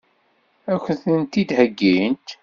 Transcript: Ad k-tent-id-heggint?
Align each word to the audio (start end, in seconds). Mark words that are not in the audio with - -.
Ad 0.73 0.79
k-tent-id-heggint? 0.85 2.27